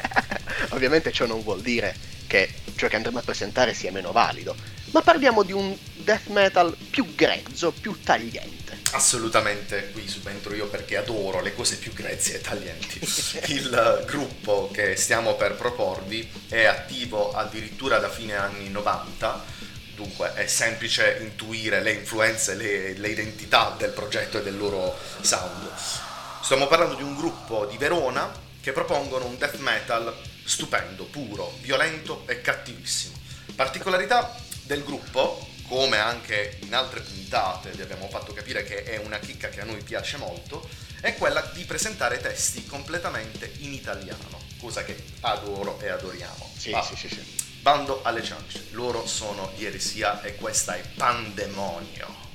ovviamente 0.70 1.12
ciò 1.12 1.26
non 1.26 1.42
vuol 1.42 1.60
dire 1.60 1.94
che 2.26 2.52
ciò 2.74 2.88
che 2.88 2.96
andremo 2.96 3.18
a 3.18 3.22
presentare 3.22 3.74
sia 3.74 3.92
meno 3.92 4.10
valido, 4.12 4.56
ma 4.92 5.02
parliamo 5.02 5.42
di 5.44 5.52
un 5.52 5.76
death 5.94 6.26
metal 6.28 6.76
più 6.90 7.14
grezzo, 7.14 7.70
più 7.72 7.96
tagliente. 8.02 8.59
Assolutamente, 8.92 9.90
qui 9.92 10.08
subentro 10.08 10.54
io 10.54 10.66
perché 10.66 10.96
adoro 10.96 11.40
le 11.40 11.54
cose 11.54 11.76
più 11.76 11.92
grezze 11.92 12.36
e 12.36 12.40
taglienti. 12.40 12.98
Il 13.52 14.04
gruppo 14.06 14.68
che 14.72 14.96
stiamo 14.96 15.34
per 15.34 15.54
proporvi 15.54 16.28
è 16.48 16.64
attivo 16.64 17.32
addirittura 17.32 17.98
da 17.98 18.08
fine 18.08 18.34
anni 18.34 18.68
90, 18.68 19.44
dunque 19.94 20.34
è 20.34 20.46
semplice 20.46 21.18
intuire 21.20 21.82
le 21.82 21.92
influenze, 21.92 22.54
le, 22.54 22.94
le 22.94 23.08
identità 23.08 23.74
del 23.78 23.90
progetto 23.90 24.38
e 24.38 24.42
del 24.42 24.56
loro 24.56 24.98
sound. 25.20 25.70
Stiamo 26.42 26.66
parlando 26.66 26.94
di 26.94 27.02
un 27.02 27.14
gruppo 27.14 27.66
di 27.66 27.76
Verona 27.76 28.48
che 28.60 28.72
propongono 28.72 29.26
un 29.26 29.38
death 29.38 29.58
metal 29.58 30.12
stupendo, 30.44 31.04
puro, 31.04 31.54
violento 31.60 32.24
e 32.26 32.40
cattivissimo. 32.40 33.14
Particolarità 33.54 34.34
del 34.64 34.82
gruppo, 34.82 35.46
come 35.70 35.98
anche 35.98 36.58
in 36.62 36.74
altre 36.74 36.98
puntate 36.98 37.70
vi 37.70 37.82
abbiamo 37.82 38.08
fatto 38.08 38.32
capire 38.32 38.64
che 38.64 38.82
è 38.82 38.96
una 38.96 39.20
chicca 39.20 39.50
che 39.50 39.60
a 39.60 39.64
noi 39.64 39.80
piace 39.84 40.16
molto, 40.16 40.68
è 41.00 41.14
quella 41.14 41.48
di 41.54 41.62
presentare 41.62 42.20
testi 42.20 42.66
completamente 42.66 43.52
in 43.58 43.72
italiano, 43.72 44.40
cosa 44.58 44.82
che 44.82 45.00
adoro 45.20 45.78
e 45.78 45.88
adoriamo. 45.88 46.52
Sì, 46.56 46.72
Ah, 46.72 46.82
sì, 46.82 46.96
sì, 46.96 47.08
sì. 47.08 47.22
Bando 47.60 48.00
alle 48.02 48.24
ciance, 48.24 48.66
loro 48.70 49.06
sono 49.06 49.52
di 49.54 49.64
eresia 49.64 50.20
e 50.22 50.34
questa 50.34 50.74
è 50.74 50.82
Pandemonio. 50.96 52.29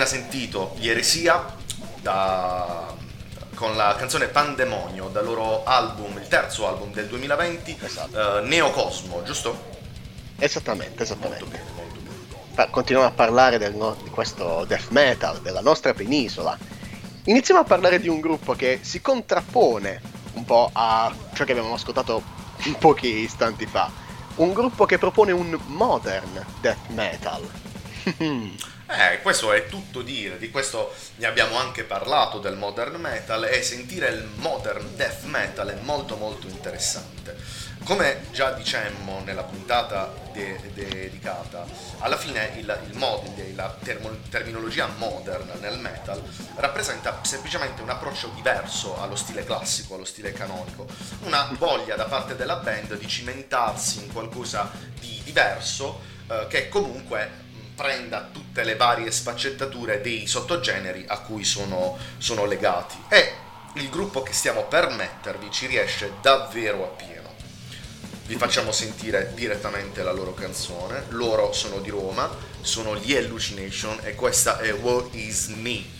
Appena 0.00 0.06
sentito 0.06 0.74
gli 0.78 0.88
Eresia 0.88 1.54
da, 2.00 2.94
con 3.54 3.76
la 3.76 3.94
canzone 3.98 4.28
Pandemonio 4.28 5.08
dal 5.08 5.24
loro 5.24 5.64
album, 5.64 6.16
il 6.18 6.28
terzo 6.28 6.66
album 6.66 6.92
del 6.92 7.06
2020, 7.06 7.78
esatto. 7.82 8.18
uh, 8.18 8.46
Neocosmo, 8.46 9.22
giusto? 9.22 9.68
Esattamente, 10.38 11.02
esattamente. 11.02 11.44
Molto 11.44 11.58
bene, 11.58 11.70
molto 11.76 12.00
bene. 12.54 12.70
Continuiamo 12.70 13.10
a 13.10 13.14
parlare 13.14 13.58
del, 13.58 13.96
di 14.02 14.10
questo 14.10 14.64
death 14.66 14.88
metal 14.88 15.40
della 15.40 15.60
nostra 15.60 15.92
penisola. 15.92 16.56
Iniziamo 17.24 17.60
a 17.60 17.64
parlare 17.64 18.00
di 18.00 18.08
un 18.08 18.20
gruppo 18.20 18.54
che 18.54 18.78
si 18.80 19.02
contrappone 19.02 20.00
un 20.32 20.44
po' 20.44 20.70
a 20.72 21.12
ciò 21.34 21.44
che 21.44 21.52
abbiamo 21.52 21.74
ascoltato 21.74 22.22
pochi 22.78 23.18
istanti 23.18 23.66
fa. 23.66 23.90
Un 24.36 24.54
gruppo 24.54 24.86
che 24.86 24.96
propone 24.96 25.32
un 25.32 25.58
modern 25.66 26.46
death 26.60 26.88
metal. 26.88 27.46
Eh, 28.92 29.22
questo 29.22 29.52
è 29.52 29.68
tutto 29.68 30.02
dire, 30.02 30.36
di 30.36 30.50
questo 30.50 30.92
ne 31.16 31.26
abbiamo 31.26 31.56
anche 31.56 31.84
parlato 31.84 32.40
del 32.40 32.56
modern 32.56 32.96
metal 32.96 33.44
e 33.44 33.62
sentire 33.62 34.08
il 34.08 34.28
modern 34.34 34.96
death 34.96 35.22
metal 35.22 35.68
è 35.68 35.76
molto 35.82 36.16
molto 36.16 36.48
interessante. 36.48 37.36
Come 37.84 38.26
già 38.32 38.50
dicemmo 38.50 39.20
nella 39.24 39.44
puntata 39.44 40.12
de- 40.32 40.72
dedicata, 40.74 41.64
alla 41.98 42.16
fine 42.16 42.50
il, 42.56 42.78
il 42.90 42.96
mod, 42.96 43.54
la 43.54 43.72
termo- 43.80 44.18
terminologia 44.28 44.88
modern 44.98 45.52
nel 45.60 45.78
metal 45.78 46.20
rappresenta 46.56 47.20
semplicemente 47.22 47.82
un 47.82 47.90
approccio 47.90 48.32
diverso 48.34 49.00
allo 49.00 49.14
stile 49.14 49.44
classico, 49.44 49.94
allo 49.94 50.04
stile 50.04 50.32
canonico, 50.32 50.88
una 51.20 51.48
voglia 51.56 51.94
da 51.94 52.06
parte 52.06 52.34
della 52.34 52.56
band 52.56 52.98
di 52.98 53.06
cimentarsi 53.06 54.02
in 54.02 54.12
qualcosa 54.12 54.68
di 54.98 55.20
diverso 55.22 56.00
eh, 56.28 56.46
che 56.48 56.68
comunque 56.68 57.48
prenda 57.80 58.28
tutte 58.30 58.62
le 58.62 58.76
varie 58.76 59.10
sfaccettature 59.10 60.02
dei 60.02 60.26
sottogeneri 60.26 61.06
a 61.08 61.20
cui 61.20 61.44
sono, 61.44 61.96
sono 62.18 62.44
legati 62.44 62.96
e 63.08 63.32
il 63.76 63.88
gruppo 63.88 64.22
che 64.22 64.34
stiamo 64.34 64.64
per 64.64 64.90
mettervi 64.90 65.50
ci 65.50 65.66
riesce 65.66 66.12
davvero 66.20 66.84
a 66.84 66.88
pieno. 66.88 67.34
Vi 68.26 68.36
facciamo 68.36 68.70
sentire 68.70 69.32
direttamente 69.34 70.02
la 70.02 70.12
loro 70.12 70.34
canzone, 70.34 71.06
loro 71.08 71.54
sono 71.54 71.78
di 71.78 71.88
Roma, 71.88 72.28
sono 72.60 72.96
gli 72.96 73.16
Hallucination 73.16 74.00
e 74.02 74.14
questa 74.14 74.58
è 74.58 74.74
What 74.74 75.14
Is 75.14 75.46
Me. 75.46 75.99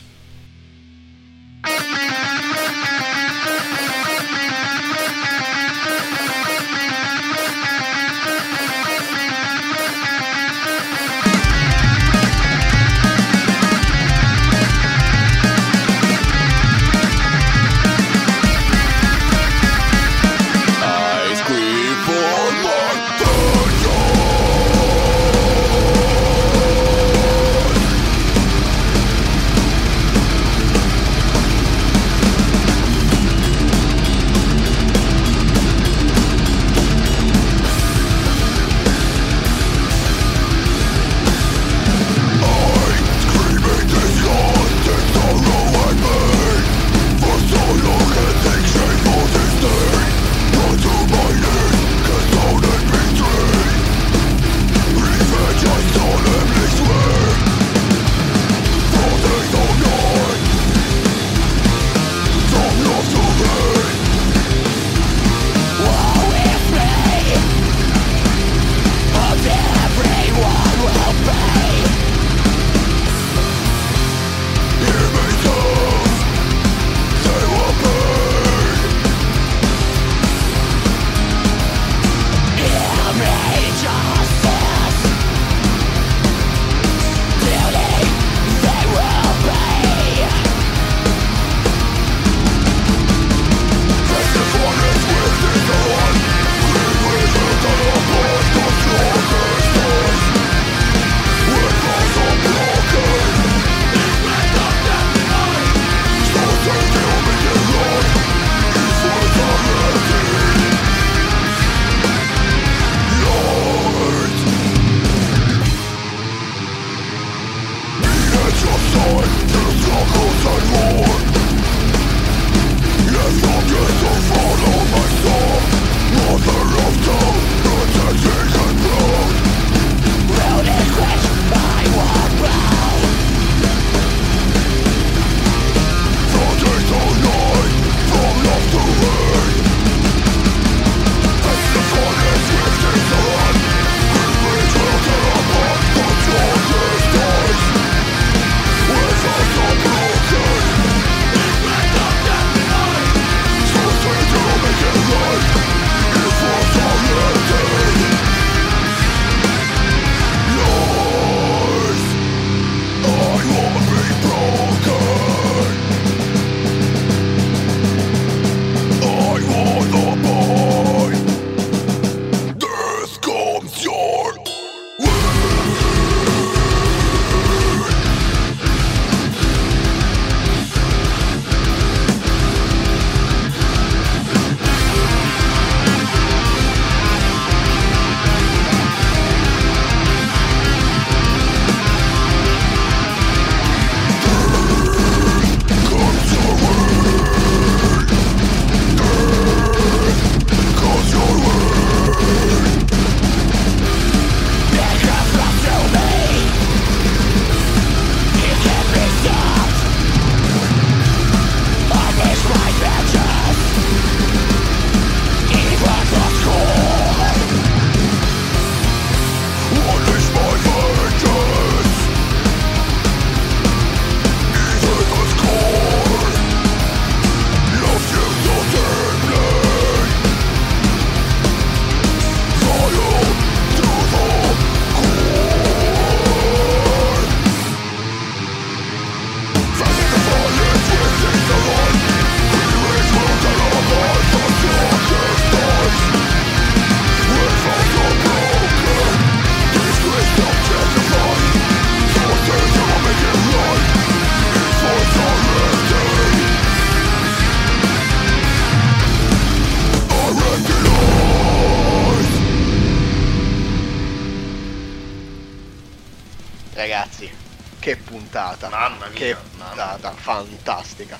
Mamma 268.90 269.06
mia, 269.08 269.18
che 269.18 269.36
puntata 269.56 270.12
fantastica! 270.12 271.18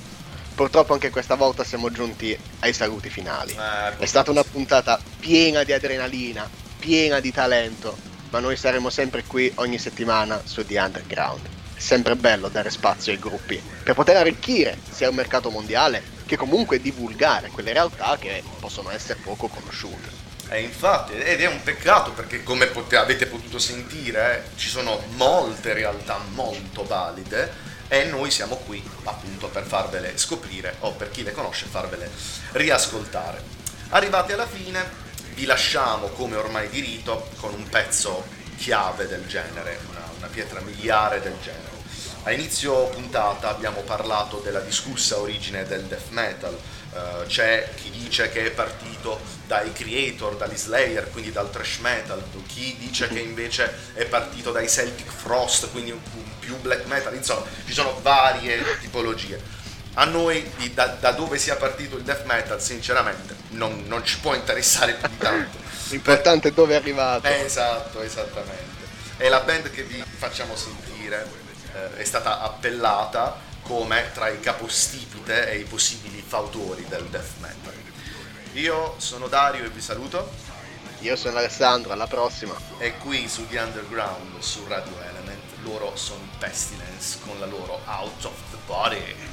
Purtroppo 0.55 0.93
anche 0.93 1.11
questa 1.11 1.37
volta 1.37 1.65
siamo 1.65 1.91
giunti 1.91 2.37
ai 2.61 2.73
saluti 2.73 3.09
finali. 3.09 3.53
Eh, 3.53 3.97
È 3.99 4.05
stata 4.07 4.31
una 4.31 4.43
puntata 4.45 5.01
piena 5.19 5.63
di 5.63 5.73
adrenalina, 5.73 6.49
piena 6.79 7.21
di 7.21 7.33
talento, 7.33 7.97
ma 8.31 8.41
noi 8.41 8.57
saremo 8.57 8.91
sempre 8.91 9.25
qui 9.25 9.51
ogni 9.57 9.79
settimana 9.79 10.41
su 10.45 10.65
The 10.67 10.79
Underground. 10.79 11.47
È 11.75 11.81
sempre 11.81 12.15
bello 12.17 12.49
dare 12.49 12.71
spazio 12.71 13.13
ai 13.13 13.19
gruppi 13.19 13.61
per 13.83 13.95
poter 13.95 14.17
arricchire 14.17 14.77
sia 14.91 15.09
il 15.09 15.15
mercato 15.15 15.51
mondiale 15.51 16.03
che 16.27 16.37
comunque 16.37 16.81
divulgare 16.81 17.49
quelle 17.49 17.73
realtà 17.73 18.19
che 18.19 18.43
possono 18.61 18.91
essere 18.91 19.19
poco 19.25 19.49
conosciute. 19.49 20.29
E 20.53 20.63
infatti, 20.63 21.13
ed 21.13 21.41
è 21.41 21.47
un 21.47 21.63
peccato 21.63 22.11
perché 22.11 22.43
come 22.43 22.67
pote- 22.67 22.97
avete 22.97 23.27
potuto 23.27 23.61
sentire 23.61 24.39
eh, 24.39 24.59
ci 24.59 24.69
sono 24.69 25.01
molte 25.11 25.73
realtà 25.73 26.19
molto 26.33 26.85
valide 26.85 27.69
e 27.87 28.07
noi 28.07 28.33
siamo 28.33 28.57
qui 28.57 28.83
appunto 29.05 29.47
per 29.47 29.65
farvele 29.65 30.19
scoprire 30.19 30.75
o 30.81 30.91
per 30.91 31.13
chi 31.13 31.23
le 31.23 31.31
conosce 31.31 31.67
farvele 31.67 32.11
riascoltare. 32.53 33.41
Arrivati 33.91 34.33
alla 34.33 34.47
fine 34.47 34.85
vi 35.35 35.45
lasciamo 35.45 36.09
come 36.09 36.35
ormai 36.35 36.69
di 36.69 36.81
rito 36.81 37.29
con 37.39 37.55
un 37.55 37.69
pezzo 37.69 38.27
chiave 38.57 39.07
del 39.07 39.29
genere, 39.29 39.79
una, 39.89 40.03
una 40.17 40.27
pietra 40.27 40.61
miliare 40.63 41.21
del 41.21 41.37
genere. 41.41 41.79
A 42.25 42.33
inizio 42.33 42.89
puntata 42.89 43.49
abbiamo 43.49 43.83
parlato 43.83 44.39
della 44.39 44.61
discussa 44.61 45.19
origine 45.19 45.65
del 45.65 45.85
death 45.85 46.11
metal, 46.11 46.59
eh, 46.95 47.27
c'è 47.27 47.69
chi 47.77 47.91
dice 47.91 48.31
che 48.31 48.47
è 48.47 48.51
partito 48.51 49.21
dai 49.47 49.73
creator, 49.73 50.37
dagli 50.37 50.57
slayer, 50.57 51.11
quindi 51.11 51.33
dal 51.33 51.51
thrash 51.51 51.79
metal, 51.79 52.23
chi 52.47 52.77
dice 52.79 53.09
che 53.09 53.19
invece 53.21 53.73
è 53.95 54.05
partito 54.07 54.51
dai 54.53 54.69
Celtic 54.69 55.11
Frost, 55.11 55.71
quindi 55.71 55.91
un- 55.93 56.01
un 56.15 56.39
più 56.39 56.57
black 56.59 56.87
metal, 56.87 57.15
insomma 57.15 57.45
ci 57.67 57.73
sono 57.73 57.99
varie 58.03 58.63
tipologie. 58.81 59.59
A 59.95 60.05
noi 60.05 60.49
di- 60.57 60.73
da, 60.73 60.87
da 60.87 61.11
dove 61.13 61.37
sia 61.39 61.57
partito 61.57 61.97
il 61.97 62.03
death 62.05 62.25
metal 62.25 62.61
sinceramente 62.63 63.35
non, 63.51 63.85
non 63.87 64.05
ci 64.05 64.19
può 64.21 64.35
interessare 64.35 64.95
più 64.95 65.09
di 65.09 65.19
tanto. 65.19 65.59
L'importante 65.89 66.49
è 66.49 66.53
dove 66.53 66.75
è 66.75 66.77
arrivato. 66.77 67.27
Esatto, 67.27 68.01
esattamente. 68.01 68.69
E 69.17 69.29
la 69.29 69.41
band 69.41 69.71
che 69.71 69.83
vi 69.83 70.03
facciamo 70.17 70.55
sentire 70.55 71.27
eh, 71.75 71.97
è 71.97 72.05
stata 72.05 72.41
appellata 72.41 73.37
come 73.71 74.11
tra 74.13 74.29
i 74.29 74.41
capostipite 74.41 75.49
e 75.49 75.59
i 75.59 75.63
possibili 75.63 76.21
fautori 76.27 76.85
del 76.89 77.05
death 77.05 77.39
metal. 77.39 77.73
Io 78.55 78.97
sono 78.99 79.29
Dario 79.29 79.65
e 79.65 79.69
vi 79.69 79.81
saluto 79.81 80.29
Io 81.03 81.15
sono 81.15 81.39
Alessandro, 81.39 81.93
alla 81.93 82.09
prossima. 82.09 82.53
e 82.79 82.99
qui 82.99 83.29
su 83.29 83.47
The 83.47 83.61
Underground 83.61 84.41
su 84.41 84.65
Radio 84.67 85.01
Element 85.01 85.41
loro 85.63 85.95
sono 85.95 86.27
Pestilence 86.41 87.21
con 87.21 87.39
la 87.39 87.47
loro 87.47 87.81
Out 87.87 88.25
of 88.25 88.35
the 88.51 88.57
Body. 88.67 89.30